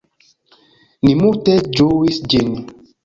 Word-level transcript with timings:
Ni 1.09 1.13
multe 1.19 1.59
ĝuis 1.81 2.21
ĝin. 2.35 2.51